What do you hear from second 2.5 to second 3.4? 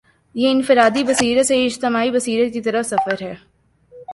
کی طرف سفر ہے۔